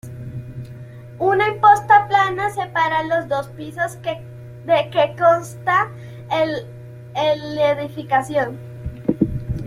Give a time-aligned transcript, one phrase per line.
[1.19, 5.91] Una imposta plana separa los dos pisos de que consta
[6.31, 6.67] el
[7.59, 8.57] edificación.